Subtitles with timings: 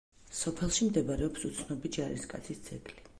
[0.37, 3.01] სოფელში მდებარეობს უცნობი ჯარისკაცის ძეგლი.